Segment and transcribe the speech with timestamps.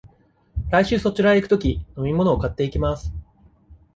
[0.71, 3.13] 来週そちらへ行くとき、飲み物を買っていきます。